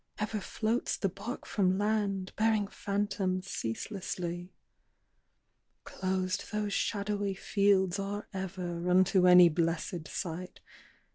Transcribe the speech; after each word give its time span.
Ever 0.17 0.39
floats 0.39 0.97
the 0.97 1.09
bark 1.09 1.45
from 1.45 1.77
land, 1.77 2.31
Bearing 2.35 2.65
phantoms 2.65 3.45
ceaselessly. 3.51 4.51
"Closed 5.83 6.51
those 6.51 6.73
shadowy 6.73 7.35
fields 7.35 7.99
are 7.99 8.27
ever 8.33 8.89
Unto 8.89 9.27
any 9.27 9.47
blessèd 9.47 10.07
sight. 10.07 10.59